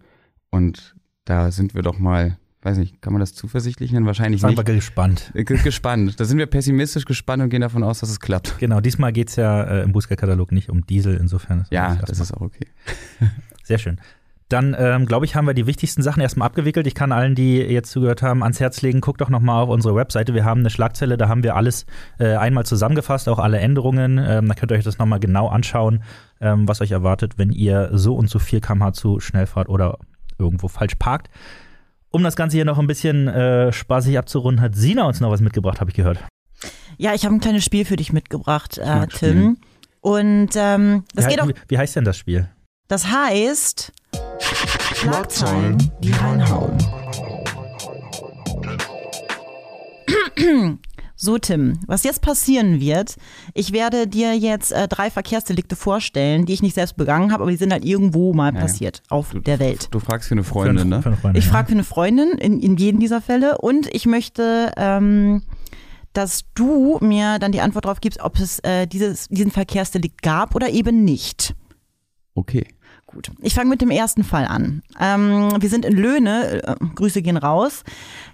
Und 0.50 0.94
da 1.24 1.50
sind 1.50 1.74
wir 1.74 1.82
doch 1.82 1.98
mal, 1.98 2.38
weiß 2.62 2.78
nicht, 2.78 3.02
kann 3.02 3.12
man 3.12 3.18
das 3.18 3.34
zuversichtlich 3.34 3.90
nennen? 3.90 4.06
Wahrscheinlich 4.06 4.40
nicht. 4.40 4.56
Wir 4.56 4.62
gespannt. 4.62 5.32
Äh, 5.34 5.42
gespannt. 5.42 6.20
Da 6.20 6.24
sind 6.24 6.38
wir 6.38 6.46
pessimistisch 6.46 7.06
gespannt 7.06 7.42
und 7.42 7.50
gehen 7.50 7.62
davon 7.62 7.82
aus, 7.82 7.98
dass 7.98 8.10
es 8.10 8.20
klappt. 8.20 8.56
Genau, 8.60 8.80
diesmal 8.80 9.12
geht 9.12 9.30
es 9.30 9.36
ja 9.36 9.64
äh, 9.64 9.82
im 9.82 9.90
Bußgeldkatalog 9.90 10.52
nicht 10.52 10.68
um 10.68 10.86
Diesel, 10.86 11.16
insofern. 11.16 11.66
Ja, 11.70 11.96
das 12.06 12.20
ist 12.20 12.32
auch 12.32 12.42
okay. 12.42 12.68
Sehr 13.64 13.78
schön. 13.78 13.98
Dann, 14.50 14.74
ähm, 14.76 15.06
glaube 15.06 15.24
ich, 15.26 15.36
haben 15.36 15.46
wir 15.46 15.54
die 15.54 15.68
wichtigsten 15.68 16.02
Sachen 16.02 16.20
erstmal 16.20 16.46
abgewickelt. 16.46 16.84
Ich 16.88 16.96
kann 16.96 17.12
allen, 17.12 17.36
die 17.36 17.58
jetzt 17.58 17.92
zugehört 17.92 18.20
haben, 18.20 18.42
ans 18.42 18.58
Herz 18.58 18.82
legen, 18.82 19.00
guckt 19.00 19.20
doch 19.20 19.28
nochmal 19.28 19.62
auf 19.62 19.68
unsere 19.68 19.94
Webseite. 19.94 20.34
Wir 20.34 20.44
haben 20.44 20.60
eine 20.60 20.70
Schlagzelle, 20.70 21.16
da 21.16 21.28
haben 21.28 21.44
wir 21.44 21.54
alles 21.54 21.86
äh, 22.18 22.34
einmal 22.34 22.66
zusammengefasst, 22.66 23.28
auch 23.28 23.38
alle 23.38 23.60
Änderungen. 23.60 24.18
Ähm, 24.18 24.48
da 24.48 24.54
könnt 24.54 24.72
ihr 24.72 24.76
euch 24.76 24.82
das 24.82 24.98
nochmal 24.98 25.20
genau 25.20 25.46
anschauen, 25.46 26.02
ähm, 26.40 26.66
was 26.66 26.80
euch 26.80 26.90
erwartet, 26.90 27.34
wenn 27.38 27.52
ihr 27.52 27.90
so 27.92 28.16
und 28.16 28.28
so 28.28 28.40
viel 28.40 28.60
kmh 28.60 28.92
zu 28.92 29.20
schnell 29.20 29.46
fahrt 29.46 29.68
oder 29.68 29.98
irgendwo 30.36 30.66
falsch 30.66 30.96
parkt. 30.96 31.30
Um 32.10 32.24
das 32.24 32.34
Ganze 32.34 32.56
hier 32.56 32.64
noch 32.64 32.80
ein 32.80 32.88
bisschen 32.88 33.28
äh, 33.28 33.72
spaßig 33.72 34.18
abzurunden, 34.18 34.60
hat 34.60 34.74
Sina 34.74 35.04
uns 35.04 35.20
noch 35.20 35.30
was 35.30 35.40
mitgebracht, 35.40 35.80
habe 35.80 35.90
ich 35.90 35.96
gehört. 35.96 36.18
Ja, 36.98 37.14
ich 37.14 37.24
habe 37.24 37.36
ein 37.36 37.40
kleines 37.40 37.64
Spiel 37.64 37.84
für 37.84 37.94
dich 37.94 38.12
mitgebracht, 38.12 38.78
äh, 38.78 39.06
Tim. 39.06 39.58
Und 40.00 40.50
ähm, 40.56 41.04
das 41.14 41.26
wie, 41.26 41.30
geht 41.30 41.40
auch. 41.40 41.46
Wie, 41.46 41.54
wie 41.68 41.78
heißt 41.78 41.94
denn 41.94 42.04
das 42.04 42.16
Spiel? 42.16 42.48
Das 42.88 43.12
heißt 43.12 43.92
Schlagzeilen, 44.94 45.78
die 46.00 46.12
reinhauen. 46.12 46.78
So, 51.22 51.36
Tim, 51.36 51.78
was 51.86 52.02
jetzt 52.02 52.22
passieren 52.22 52.80
wird, 52.80 53.16
ich 53.52 53.72
werde 53.72 54.06
dir 54.06 54.34
jetzt 54.34 54.72
äh, 54.72 54.88
drei 54.88 55.10
Verkehrsdelikte 55.10 55.76
vorstellen, 55.76 56.46
die 56.46 56.54
ich 56.54 56.62
nicht 56.62 56.74
selbst 56.74 56.96
begangen 56.96 57.30
habe, 57.30 57.42
aber 57.42 57.50
die 57.50 57.58
sind 57.58 57.74
halt 57.74 57.84
irgendwo 57.84 58.32
mal 58.32 58.54
ja, 58.54 58.60
passiert 58.60 59.02
ja. 59.04 59.16
auf 59.16 59.32
du, 59.32 59.40
der 59.40 59.58
Welt. 59.58 59.88
Du 59.90 60.00
fragst 60.00 60.28
für 60.28 60.34
eine 60.34 60.44
Freundin, 60.44 60.88
ne? 60.88 61.02
Für 61.02 61.10
eine 61.10 61.18
Freundin, 61.18 61.38
ich 61.38 61.46
frage 61.46 61.68
für 61.68 61.74
eine 61.74 61.84
Freundin 61.84 62.30
in, 62.38 62.58
in 62.60 62.78
jedem 62.78 63.00
dieser 63.00 63.20
Fälle 63.20 63.58
und 63.58 63.94
ich 63.94 64.06
möchte, 64.06 64.72
ähm, 64.78 65.42
dass 66.14 66.46
du 66.54 66.96
mir 67.02 67.38
dann 67.38 67.52
die 67.52 67.60
Antwort 67.60 67.84
darauf 67.84 68.00
gibst, 68.00 68.20
ob 68.22 68.38
es 68.40 68.58
äh, 68.60 68.86
dieses, 68.86 69.28
diesen 69.28 69.50
Verkehrsdelikt 69.50 70.22
gab 70.22 70.54
oder 70.54 70.70
eben 70.70 71.04
nicht. 71.04 71.54
Okay. 72.34 72.66
Gut, 73.12 73.32
ich 73.40 73.54
fange 73.54 73.70
mit 73.70 73.80
dem 73.80 73.90
ersten 73.90 74.22
Fall 74.22 74.44
an. 74.44 74.82
Ähm, 75.00 75.50
wir 75.58 75.68
sind 75.68 75.84
in 75.84 75.96
Löhne, 75.96 76.62
äh, 76.62 76.74
Grüße 76.94 77.22
gehen 77.22 77.36
raus. 77.36 77.82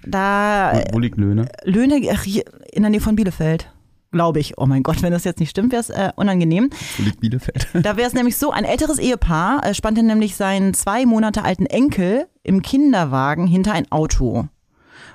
Da, 0.06 0.82
wo, 0.90 0.96
wo 0.96 0.98
liegt 0.98 1.16
Löhne? 1.16 1.48
Löhne 1.64 2.00
ach, 2.12 2.24
hier, 2.24 2.44
in 2.72 2.82
der 2.82 2.90
Nähe 2.90 3.00
von 3.00 3.16
Bielefeld. 3.16 3.72
Glaube 4.12 4.38
ich. 4.38 4.58
Oh 4.58 4.66
mein 4.66 4.82
Gott, 4.82 5.02
wenn 5.02 5.12
das 5.12 5.24
jetzt 5.24 5.40
nicht 5.40 5.50
stimmt, 5.50 5.72
wäre 5.72 5.80
es 5.80 5.88
äh, 5.88 6.12
unangenehm. 6.16 6.70
Liegt 6.98 7.20
Bielefeld? 7.20 7.68
Da 7.82 7.96
wäre 7.96 8.06
es 8.06 8.14
nämlich 8.14 8.36
so, 8.36 8.50
ein 8.50 8.64
älteres 8.64 8.98
Ehepaar 8.98 9.64
äh, 9.64 9.74
spannte 9.74 10.02
nämlich 10.02 10.36
seinen 10.36 10.74
zwei 10.74 11.06
Monate 11.06 11.42
alten 11.42 11.66
Enkel 11.66 12.26
im 12.42 12.60
Kinderwagen 12.60 13.46
hinter 13.46 13.72
ein 13.72 13.90
Auto 13.90 14.48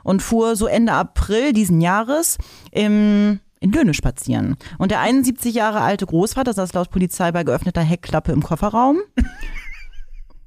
und 0.03 0.23
fuhr 0.23 0.55
so 0.55 0.65
Ende 0.65 0.93
April 0.93 1.53
diesen 1.53 1.81
Jahres 1.81 2.37
im 2.71 3.39
in 3.61 3.71
Löhne 3.71 3.93
spazieren. 3.93 4.57
Und 4.77 4.91
der 4.91 4.99
71 4.99 5.55
Jahre 5.55 5.81
alte 5.81 6.05
Großvater 6.05 6.51
saß 6.51 6.73
laut 6.73 6.89
Polizei 6.89 7.31
bei 7.31 7.43
geöffneter 7.43 7.81
Heckklappe 7.81 8.33
im 8.33 8.43
Kofferraum. 8.43 8.99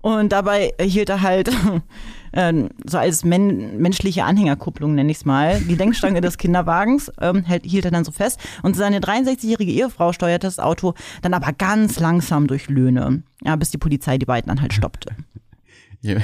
Und 0.02 0.32
dabei 0.32 0.74
hielt 0.78 1.08
er 1.08 1.22
halt 1.22 1.50
äh, 2.32 2.52
so 2.84 2.98
als 2.98 3.24
men 3.24 3.78
menschliche 3.78 4.24
Anhängerkupplung, 4.24 4.94
nenne 4.94 5.10
ich 5.10 5.18
es 5.18 5.24
mal, 5.24 5.58
die 5.60 5.76
Lenkstange 5.76 6.20
des 6.20 6.36
Kinderwagens 6.36 7.10
ähm, 7.22 7.42
hält, 7.44 7.64
hielt 7.64 7.86
er 7.86 7.90
dann 7.90 8.04
so 8.04 8.12
fest. 8.12 8.38
Und 8.62 8.76
seine 8.76 8.98
63-jährige 8.98 9.72
Ehefrau 9.72 10.12
steuerte 10.12 10.46
das 10.46 10.58
Auto 10.58 10.92
dann 11.22 11.32
aber 11.32 11.52
ganz 11.52 12.00
langsam 12.00 12.48
durch 12.48 12.68
Löhne, 12.68 13.22
ja, 13.44 13.56
bis 13.56 13.70
die 13.70 13.78
Polizei 13.78 14.18
die 14.18 14.26
beiden 14.26 14.48
dann 14.48 14.60
halt 14.60 14.74
stoppte. 14.74 15.16
Ja, 16.02 16.16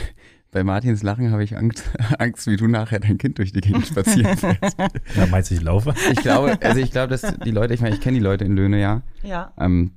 bei 0.52 0.64
Martins 0.64 1.02
Lachen 1.02 1.30
habe 1.30 1.44
ich 1.44 1.56
Angst, 1.56 1.84
Angst, 2.18 2.46
wie 2.46 2.56
du 2.56 2.66
nachher 2.66 3.00
dein 3.00 3.18
Kind 3.18 3.38
durch 3.38 3.52
die 3.52 3.60
Gegend 3.60 3.86
spazieren 3.86 4.36
fährst. 4.36 4.76
Ja, 5.14 5.26
meinst 5.30 5.50
du, 5.50 5.54
ich 5.54 5.62
laufe? 5.62 5.94
Ich 6.10 6.20
glaube, 6.20 6.58
also 6.62 6.80
ich 6.80 6.90
glaube, 6.90 7.08
dass 7.08 7.22
die 7.44 7.50
Leute, 7.50 7.74
ich 7.74 7.80
meine, 7.80 7.94
ich 7.94 8.00
kenne 8.00 8.18
die 8.18 8.24
Leute 8.24 8.44
in 8.44 8.56
Löhne, 8.56 8.80
ja. 8.80 9.02
Ja. 9.22 9.52
Ähm, 9.58 9.92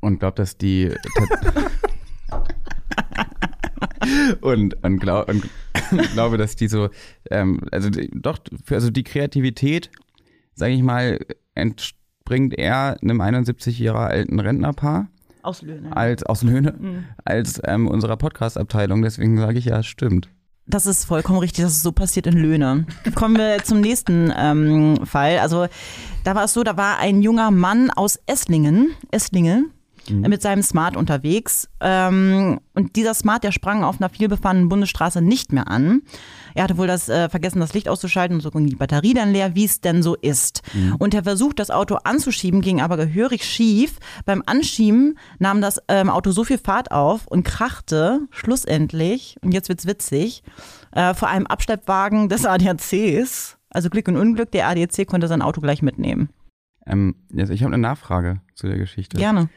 und 0.00 0.20
glaube, 0.20 0.36
dass 0.36 0.56
die 0.56 0.90
und, 4.40 4.82
und, 4.82 4.98
glaub, 4.98 5.28
und 5.28 5.46
glaube, 6.12 6.38
dass 6.38 6.56
die 6.56 6.68
so, 6.68 6.88
ähm, 7.30 7.60
also 7.70 7.90
die, 7.90 8.10
doch, 8.14 8.38
für, 8.64 8.76
also 8.76 8.90
die 8.90 9.04
Kreativität, 9.04 9.90
sage 10.54 10.72
ich 10.72 10.82
mal, 10.82 11.18
entspringt 11.54 12.58
eher 12.58 12.96
einem 13.02 13.20
71 13.20 13.78
Jahre 13.78 14.06
alten 14.06 14.40
Rentnerpaar 14.40 15.08
aus 15.46 15.62
Löhne. 15.62 15.96
Als, 15.96 16.22
aus 16.22 16.42
Löhne, 16.42 16.74
mhm. 16.78 17.04
als 17.24 17.60
ähm, 17.64 17.88
unserer 17.88 18.16
Podcast-Abteilung. 18.16 19.02
Deswegen 19.02 19.38
sage 19.38 19.58
ich 19.58 19.66
ja, 19.66 19.78
es 19.78 19.86
stimmt. 19.86 20.28
Das 20.68 20.86
ist 20.86 21.04
vollkommen 21.04 21.38
richtig, 21.38 21.64
dass 21.64 21.74
es 21.74 21.82
so 21.82 21.92
passiert 21.92 22.26
in 22.26 22.36
Löhne. 22.36 22.86
Kommen 23.14 23.36
wir 23.36 23.58
zum 23.64 23.80
nächsten 23.80 24.32
ähm, 24.36 24.98
Fall. 25.04 25.38
Also 25.38 25.66
da 26.24 26.34
war 26.34 26.44
es 26.44 26.54
so, 26.54 26.64
da 26.64 26.76
war 26.76 26.98
ein 26.98 27.22
junger 27.22 27.52
Mann 27.52 27.90
aus 27.90 28.18
Esslingen, 28.26 28.90
Esslingen, 29.12 29.70
mit 30.10 30.42
seinem 30.42 30.62
Smart 30.62 30.96
unterwegs. 30.96 31.68
Ähm, 31.80 32.60
und 32.74 32.96
dieser 32.96 33.14
Smart, 33.14 33.44
der 33.44 33.52
sprang 33.52 33.84
auf 33.84 34.00
einer 34.00 34.08
vielbefahrenen 34.08 34.68
Bundesstraße 34.68 35.20
nicht 35.20 35.52
mehr 35.52 35.68
an. 35.68 36.02
Er 36.54 36.64
hatte 36.64 36.78
wohl 36.78 36.86
das 36.86 37.08
äh, 37.08 37.28
vergessen, 37.28 37.60
das 37.60 37.74
Licht 37.74 37.88
auszuschalten 37.88 38.36
und 38.36 38.40
so 38.40 38.50
ging 38.50 38.66
die 38.66 38.76
Batterie 38.76 39.14
dann 39.14 39.32
leer, 39.32 39.54
wie 39.54 39.64
es 39.64 39.80
denn 39.80 40.02
so 40.02 40.14
ist. 40.14 40.62
Und 40.98 41.12
der 41.12 41.24
Versuch, 41.24 41.52
das 41.52 41.70
Auto 41.70 41.96
anzuschieben, 42.04 42.60
ging 42.60 42.80
aber 42.80 42.96
gehörig 42.96 43.44
schief. 43.44 43.98
Beim 44.24 44.42
Anschieben 44.46 45.18
nahm 45.38 45.60
das 45.60 45.80
ähm, 45.88 46.10
Auto 46.10 46.30
so 46.30 46.44
viel 46.44 46.58
Fahrt 46.58 46.90
auf 46.90 47.26
und 47.26 47.44
krachte 47.44 48.20
schlussendlich, 48.30 49.36
und 49.42 49.52
jetzt 49.52 49.68
wird's 49.68 49.86
witzig, 49.86 50.42
äh, 50.92 51.14
vor 51.14 51.28
einem 51.28 51.46
Abschleppwagen 51.46 52.28
des 52.28 52.46
ADACs. 52.46 53.58
Also 53.70 53.90
Glück 53.90 54.08
und 54.08 54.16
Unglück, 54.16 54.50
der 54.52 54.68
ADAC 54.68 55.06
konnte 55.06 55.28
sein 55.28 55.42
Auto 55.42 55.60
gleich 55.60 55.82
mitnehmen. 55.82 56.30
Ähm, 56.86 57.16
jetzt, 57.32 57.50
ich 57.50 57.62
habe 57.62 57.74
eine 57.74 57.82
Nachfrage 57.82 58.40
zu 58.54 58.68
der 58.68 58.78
Geschichte. 58.78 59.18
Gerne. 59.18 59.48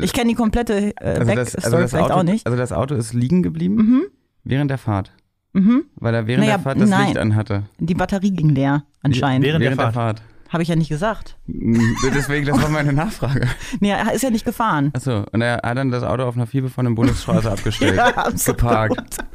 Ich 0.00 0.12
kenne 0.12 0.28
die 0.30 0.34
komplette 0.34 0.94
äh, 0.96 1.04
Also 1.04 1.18
das, 1.20 1.52
Backstory 1.52 1.64
also, 1.64 1.76
das 1.78 1.90
vielleicht 1.90 2.10
Auto, 2.10 2.20
auch 2.20 2.22
nicht. 2.24 2.46
also 2.46 2.58
das 2.58 2.72
Auto 2.72 2.94
ist 2.94 3.12
liegen 3.12 3.42
geblieben 3.42 3.76
Mhm. 3.76 4.02
während 4.44 4.70
der 4.70 4.78
Fahrt, 4.78 5.12
Mhm. 5.52 5.84
weil 5.96 6.14
er 6.14 6.26
während 6.26 6.44
Naja, 6.44 6.56
der 6.56 6.62
Fahrt 6.64 6.80
das 6.80 6.90
nein. 6.90 7.06
Licht 7.06 7.18
anhatte. 7.18 7.64
Die 7.78 7.94
Batterie 7.94 8.30
ging 8.32 8.50
leer, 8.50 8.84
anscheinend. 9.02 9.44
Während 9.46 9.62
der 9.62 9.70
während 9.70 9.80
der 9.80 9.92
Fahrt. 9.92 10.18
Fahrt. 10.20 10.52
Habe 10.52 10.62
ich 10.62 10.68
ja 10.68 10.76
nicht 10.76 10.88
gesagt. 10.88 11.35
Mm, 11.48 11.94
Deswegen, 12.14 12.46
das 12.46 12.60
war 12.60 12.68
meine 12.68 12.92
Nachfrage. 12.92 13.46
Nee, 13.80 13.90
er 13.90 14.12
ist 14.12 14.22
ja 14.22 14.30
nicht 14.30 14.44
gefahren. 14.44 14.90
Achso, 14.94 15.24
und 15.32 15.40
er 15.42 15.60
hat 15.62 15.76
dann 15.76 15.90
das 15.90 16.02
Auto 16.02 16.24
auf 16.24 16.36
einer 16.36 16.46
vielbefahrenen 16.46 16.94
Bundesstraße 16.94 17.50
abgestellt. 17.52 17.98
absolut. 17.98 18.58
geparkt. 18.58 19.18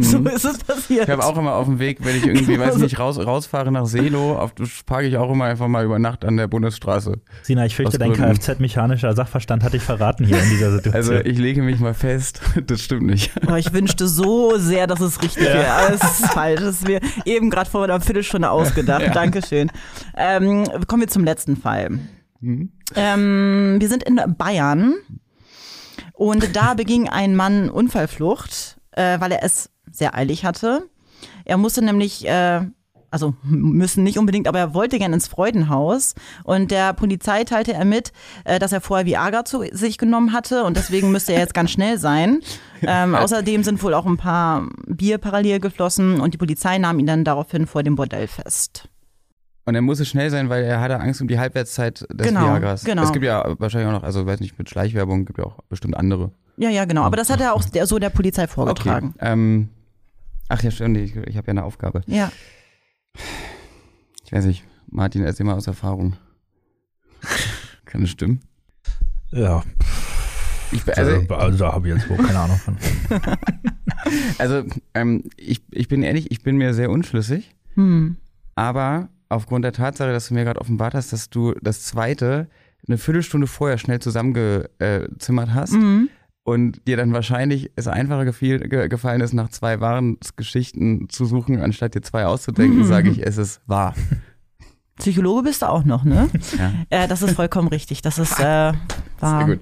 So 0.00 0.18
Mhm. 0.18 0.26
ist 0.28 0.44
es 0.44 0.58
passiert. 0.58 1.04
Ich 1.04 1.10
habe 1.10 1.24
auch 1.24 1.36
immer 1.38 1.54
auf 1.54 1.66
dem 1.66 1.78
Weg, 1.78 1.98
wenn 2.04 2.16
ich 2.16 2.26
irgendwie, 2.26 2.58
weiß 2.58 2.78
nicht, 2.78 2.98
raus, 2.98 3.16
rausfahre 3.24 3.70
nach 3.70 3.86
Selo, 3.86 4.36
auf, 4.36 4.52
parke 4.86 5.06
ich 5.06 5.16
auch 5.16 5.30
immer 5.30 5.44
einfach 5.44 5.68
mal 5.68 5.84
über 5.84 6.00
Nacht 6.00 6.24
an 6.24 6.36
der 6.36 6.48
Bundesstraße. 6.48 7.20
Sina, 7.42 7.64
ich 7.64 7.76
fürchte, 7.76 7.96
dein. 7.96 8.12
Kfz-mechanischer 8.12 9.14
Sachverstand 9.14 9.62
hat 9.62 9.74
dich 9.74 9.82
verraten 9.82 10.24
hier 10.24 10.42
in 10.42 10.50
dieser 10.50 10.72
Situation. 10.72 10.94
Also 11.16 11.24
ich 11.24 11.38
lege 11.38 11.62
mich 11.62 11.78
mal 11.78 11.94
fest, 11.94 12.40
das 12.66 12.80
stimmt 12.82 13.04
nicht. 13.06 13.30
Aber 13.46 13.58
ich 13.58 13.72
wünschte 13.72 14.08
so 14.08 14.58
sehr, 14.58 14.88
dass 14.88 14.98
es 15.00 15.22
richtig 15.22 15.44
wäre. 15.44 15.70
Aber 15.70 15.94
es 15.94 16.02
ist 16.02 16.26
falsch. 16.32 16.60
Das 16.60 16.74
ist 16.76 16.88
mir 16.88 17.00
eben 17.24 17.48
gerade 17.48 17.70
vor 17.70 17.84
einer 17.84 18.00
Viertelstunde 18.00 18.50
ausgedacht. 18.50 19.14
Dankeschön. 19.14 19.70
Ähm, 20.16 20.64
kommen 20.88 21.02
wir 21.02 21.08
zum 21.08 21.22
letzten 21.24 21.56
Fall. 21.58 21.98
Mhm. 22.40 22.72
Ähm, 22.94 23.76
wir 23.78 23.88
sind 23.88 24.02
in 24.02 24.20
Bayern 24.36 24.94
und 26.12 26.56
da 26.56 26.74
beging 26.76 27.08
ein 27.08 27.36
Mann 27.36 27.70
Unfallflucht, 27.70 28.78
äh, 28.92 29.20
weil 29.20 29.32
er 29.32 29.42
es 29.42 29.70
sehr 29.90 30.14
eilig 30.14 30.44
hatte. 30.44 30.88
Er 31.44 31.56
musste 31.56 31.82
nämlich, 31.82 32.26
äh, 32.26 32.60
also 33.10 33.34
müssen 33.42 34.04
nicht 34.04 34.18
unbedingt, 34.18 34.46
aber 34.46 34.58
er 34.58 34.74
wollte 34.74 34.98
gern 34.98 35.14
ins 35.14 35.28
Freudenhaus 35.28 36.14
und 36.44 36.70
der 36.70 36.92
Polizei 36.92 37.44
teilte 37.44 37.72
er 37.72 37.84
mit, 37.84 38.12
äh, 38.44 38.58
dass 38.58 38.72
er 38.72 38.80
vorher 38.80 39.06
Viagra 39.06 39.44
zu 39.44 39.64
sich 39.72 39.98
genommen 39.98 40.32
hatte 40.32 40.64
und 40.64 40.76
deswegen 40.76 41.10
müsste 41.10 41.32
er 41.32 41.40
jetzt 41.40 41.54
ganz 41.54 41.70
schnell 41.70 41.98
sein. 41.98 42.40
Ähm, 42.80 43.16
außerdem 43.16 43.64
sind 43.64 43.82
wohl 43.82 43.92
auch 43.92 44.06
ein 44.06 44.18
paar 44.18 44.68
Bier 44.86 45.18
parallel 45.18 45.58
geflossen 45.58 46.20
und 46.20 46.32
die 46.32 46.38
Polizei 46.38 46.78
nahm 46.78 47.00
ihn 47.00 47.06
dann 47.06 47.24
daraufhin 47.24 47.66
vor 47.66 47.82
dem 47.82 47.96
Bordell 47.96 48.28
fest. 48.28 48.88
Und 49.68 49.74
er 49.74 49.82
musste 49.82 50.06
schnell 50.06 50.30
sein, 50.30 50.48
weil 50.48 50.64
er 50.64 50.80
hatte 50.80 50.98
Angst 50.98 51.20
um 51.20 51.28
die 51.28 51.38
Halbwertszeit 51.38 52.06
des 52.10 52.26
Genau, 52.28 52.40
Viagras. 52.40 52.84
genau. 52.84 53.02
Es 53.02 53.12
gibt 53.12 53.22
ja 53.26 53.44
wahrscheinlich 53.58 53.86
auch 53.88 53.92
noch, 54.00 54.02
also 54.02 54.24
weiß 54.24 54.40
nicht, 54.40 54.58
mit 54.58 54.70
Schleichwerbung 54.70 55.26
gibt 55.26 55.38
ja 55.38 55.44
auch 55.44 55.58
bestimmt 55.68 55.94
andere. 55.94 56.32
Ja, 56.56 56.70
ja, 56.70 56.86
genau. 56.86 57.02
Aber 57.02 57.18
das 57.18 57.28
hat 57.28 57.42
er 57.42 57.52
auch 57.52 57.62
der, 57.64 57.86
so 57.86 57.98
der 57.98 58.08
Polizei 58.08 58.46
vorgetragen. 58.46 59.14
Ähm, 59.18 59.68
ach 60.48 60.62
ja, 60.62 60.70
stimmt, 60.70 60.96
ich, 60.96 61.14
ich 61.16 61.36
habe 61.36 61.48
ja 61.48 61.50
eine 61.50 61.64
Aufgabe. 61.64 62.00
Ja. 62.06 62.32
Ich 64.24 64.32
weiß 64.32 64.46
nicht, 64.46 64.64
Martin, 64.90 65.22
erzähl 65.22 65.44
mal 65.44 65.54
aus 65.54 65.66
Erfahrung. 65.66 66.16
Kann 67.84 68.00
das 68.00 68.08
stimmen? 68.10 68.40
ja, 69.32 69.62
Ich, 70.72 70.82
bin- 70.82 70.94
also, 70.94 71.12
also, 71.12 71.34
also 71.34 71.58
da 71.58 71.72
habe 71.74 71.88
ich 71.90 71.94
jetzt 71.94 72.08
wohl 72.08 72.16
keine 72.16 72.38
Ahnung 72.38 72.56
von. 72.56 72.74
also 74.38 74.62
ähm, 74.94 75.24
ich, 75.36 75.60
ich 75.72 75.88
bin 75.88 76.02
ehrlich, 76.02 76.30
ich 76.30 76.42
bin 76.42 76.56
mir 76.56 76.72
sehr 76.72 76.88
unschlüssig, 76.90 77.54
Hm. 77.74 78.16
aber 78.54 79.10
aufgrund 79.28 79.64
der 79.64 79.72
Tatsache, 79.72 80.12
dass 80.12 80.28
du 80.28 80.34
mir 80.34 80.44
gerade 80.44 80.60
offenbart 80.60 80.94
hast, 80.94 81.12
dass 81.12 81.28
du 81.30 81.54
das 81.62 81.82
zweite 81.82 82.48
eine 82.86 82.96
Viertelstunde 82.98 83.46
vorher 83.46 83.76
schnell 83.78 83.98
zusammengezimmert 83.98 85.52
hast 85.52 85.72
Mhm. 85.74 86.08
und 86.44 86.86
dir 86.86 86.96
dann 86.96 87.12
wahrscheinlich 87.12 87.70
es 87.76 87.88
einfacher 87.88 88.24
gefiel, 88.24 88.60
ge, 88.60 88.88
gefallen 88.88 89.20
ist, 89.20 89.34
nach 89.34 89.48
zwei 89.50 89.80
wahren 89.80 90.16
Geschichten 90.36 91.08
zu 91.08 91.26
suchen, 91.26 91.60
anstatt 91.60 91.94
dir 91.94 92.02
zwei 92.02 92.24
auszudenken, 92.26 92.78
Mhm. 92.78 92.84
sage 92.84 93.10
ich, 93.10 93.22
es 93.26 93.36
ist 93.36 93.60
wahr. 93.66 93.94
Psychologe 94.98 95.42
bist 95.44 95.62
du 95.62 95.66
auch 95.68 95.84
noch, 95.84 96.04
ne? 96.04 96.28
Ja, 96.58 96.72
äh, 97.04 97.06
das 97.08 97.22
ist 97.22 97.34
vollkommen 97.36 97.68
richtig. 97.68 98.02
Das 98.02 98.18
ist 98.18 98.38
äh, 98.40 98.42
wahr. 99.20 99.46
sehr 99.46 99.56
gut. 99.56 99.60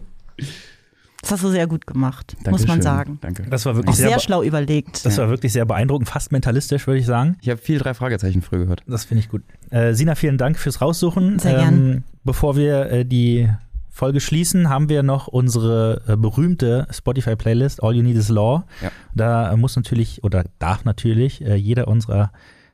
Das 1.27 1.33
hast 1.33 1.45
du 1.45 1.51
sehr 1.51 1.67
gut 1.67 1.87
gemacht, 1.87 2.37
muss 2.39 2.45
man 2.45 2.53
Dankeschön. 2.53 2.83
sagen. 2.83 3.19
Danke. 3.21 3.43
Das 3.51 3.67
war 3.67 3.73
Auch 3.73 3.77
wirklich 3.77 3.97
sehr, 3.97 4.11
sehr, 4.11 4.21
schlau 4.21 4.43
überlegt. 4.43 5.05
das 5.05 5.19
war 5.19 5.29
wirklich 5.29 5.53
sehr 5.53 5.65
beeindruckend, 5.65 6.09
fast 6.09 6.31
mentalistisch, 6.31 6.87
würde 6.87 7.01
ich 7.01 7.07
sagen. 7.07 7.37
Ich 7.41 7.49
habe 7.49 7.61
viel 7.61 7.79
drei 7.79 7.95
Fragezeichen 7.95 8.43
früh 8.43 8.59
gehört. 8.59 8.83
Das 8.87 9.05
finde 9.05 9.21
ich 9.25 9.29
gut. 9.29 9.43
Äh, 9.71 9.95
Sina, 9.95 10.15
vielen 10.15 10.39
Dank 10.39 10.59
fürs 10.59 10.81
Raussuchen. 10.81 11.39
Sehr 11.41 11.55
gern. 11.59 11.75
Ähm, 11.75 12.05
bevor 12.23 12.57
wir 12.57 12.91
äh, 12.91 13.05
die 13.05 13.49
Folge 13.91 14.21
schließen, 14.21 14.69
haben 14.69 14.89
wir 14.89 15.03
noch 15.03 15.27
unsere 15.27 16.03
äh, 16.07 16.17
berühmte 16.17 16.87
Spotify-Playlist 16.91 17.83
All 17.83 17.95
You 17.95 18.03
Need 18.03 18.17
Is 18.17 18.29
Law. 18.29 18.65
Ja. 18.83 18.91
Da 19.15 19.57
muss 19.57 19.75
natürlich 19.75 20.23
oder 20.23 20.45
darf 20.59 20.85
natürlich 20.85 21.45
äh, 21.45 21.55
jeder 21.57 21.89
unserer 21.89 22.31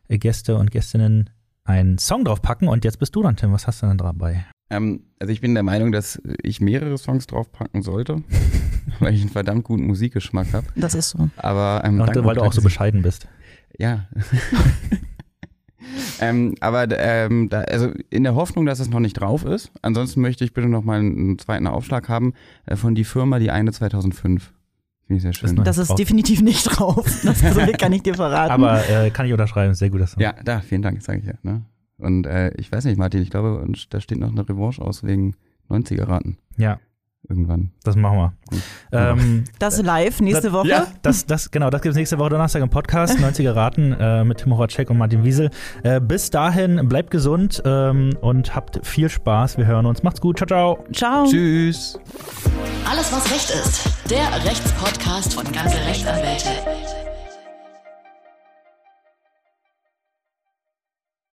äh, 0.08 0.18
Gäste 0.18 0.56
und 0.56 0.70
Gästinnen 0.70 1.30
einen 1.64 1.98
Song 1.98 2.24
draufpacken. 2.24 2.68
Und 2.68 2.84
jetzt 2.84 2.98
bist 2.98 3.14
du 3.14 3.22
dann, 3.22 3.36
Tim. 3.36 3.52
Was 3.52 3.66
hast 3.66 3.82
du 3.82 3.86
denn 3.86 3.98
dabei? 3.98 4.44
Ähm, 4.72 5.00
also 5.18 5.32
ich 5.32 5.40
bin 5.40 5.54
der 5.54 5.62
Meinung, 5.62 5.92
dass 5.92 6.20
ich 6.42 6.60
mehrere 6.60 6.96
Songs 6.98 7.26
draufpacken 7.26 7.82
sollte, 7.82 8.22
weil 9.00 9.14
ich 9.14 9.20
einen 9.20 9.30
verdammt 9.30 9.64
guten 9.64 9.86
Musikgeschmack 9.86 10.52
habe. 10.52 10.66
Das 10.74 10.94
ist 10.94 11.10
so. 11.10 11.28
Aber 11.36 11.82
ähm, 11.84 12.00
Und, 12.00 12.08
weil 12.24 12.34
du 12.34 12.40
auch 12.40 12.52
so 12.52 12.56
dass 12.60 12.64
bescheiden 12.64 13.02
bist. 13.02 13.28
Ja. 13.78 14.06
ähm, 16.20 16.54
aber 16.60 16.86
ähm, 16.98 17.48
da, 17.48 17.60
also 17.62 17.90
in 18.10 18.22
der 18.24 18.34
Hoffnung, 18.34 18.66
dass 18.66 18.80
es 18.80 18.88
noch 18.88 19.00
nicht 19.00 19.14
drauf 19.14 19.44
ist. 19.44 19.70
Ansonsten 19.82 20.20
möchte 20.20 20.44
ich 20.44 20.52
bitte 20.54 20.68
noch 20.68 20.84
mal 20.84 21.00
einen 21.00 21.38
zweiten 21.38 21.66
Aufschlag 21.66 22.08
haben 22.08 22.34
äh, 22.66 22.76
von 22.76 22.94
die 22.94 23.04
Firma, 23.04 23.38
die 23.38 23.50
eine 23.50 23.72
2005. 23.72 24.52
Finde 25.06 25.16
ich 25.16 25.22
sehr 25.22 25.32
schön. 25.32 25.54
noch- 25.54 25.64
Das 25.64 25.78
ist 25.78 25.88
drauf. 25.88 25.96
definitiv 25.96 26.42
nicht 26.42 26.64
drauf. 26.64 27.04
Das 27.24 27.42
kann 27.78 27.92
ich 27.92 28.02
dir 28.02 28.14
verraten. 28.14 28.52
Aber 28.52 28.88
äh, 28.88 29.10
kann 29.10 29.26
ich 29.26 29.32
unterschreiben. 29.32 29.74
Sehr 29.74 29.90
guter 29.90 30.06
Song. 30.06 30.22
ja, 30.22 30.34
da, 30.44 30.60
vielen 30.60 30.82
Dank, 30.82 31.02
sage 31.02 31.18
ich 31.18 31.26
ja. 31.26 31.34
Ne? 31.42 31.62
Und 32.02 32.26
äh, 32.26 32.50
ich 32.56 32.70
weiß 32.70 32.84
nicht, 32.84 32.98
Martin, 32.98 33.22
ich 33.22 33.30
glaube, 33.30 33.64
da 33.90 34.00
steht 34.00 34.18
noch 34.18 34.30
eine 34.30 34.48
Revanche 34.48 34.82
aus 34.82 35.04
wegen 35.04 35.34
90er-Raten 35.70 36.36
Ja, 36.56 36.78
irgendwann. 37.28 37.70
das 37.84 37.94
machen 37.96 38.18
wir. 38.18 38.32
Ähm, 38.90 39.44
das 39.60 39.80
live 39.80 40.20
nächste 40.20 40.48
das, 40.48 40.52
Woche. 40.52 40.68
Ja, 40.68 40.86
das, 41.02 41.24
das, 41.26 41.50
genau, 41.52 41.70
das 41.70 41.80
gibt 41.80 41.92
es 41.92 41.96
nächste 41.96 42.18
Woche 42.18 42.30
Donnerstag 42.30 42.60
im 42.62 42.70
Podcast, 42.70 43.16
90er 43.20 43.54
Raten 43.54 43.92
äh, 43.92 44.24
mit 44.24 44.38
Tim 44.38 44.56
Horacek 44.56 44.90
und 44.90 44.98
Martin 44.98 45.22
Wiesel. 45.24 45.50
Äh, 45.84 46.00
bis 46.00 46.30
dahin, 46.30 46.88
bleibt 46.88 47.10
gesund 47.12 47.62
ähm, 47.64 48.10
und 48.20 48.54
habt 48.54 48.84
viel 48.84 49.08
Spaß. 49.08 49.56
Wir 49.56 49.66
hören 49.66 49.86
uns. 49.86 50.02
Macht's 50.02 50.20
gut. 50.20 50.38
Ciao, 50.38 50.46
ciao. 50.46 50.84
Ciao. 50.92 51.24
Tschüss. 51.26 51.98
Alles, 52.90 53.12
was 53.12 53.30
Recht 53.30 53.50
ist. 53.50 53.88
Der 54.10 54.44
Rechtspodcast 54.44 55.34
von 55.34 55.44
ganze 55.52 55.78
Rechtsanwälte. 55.86 57.11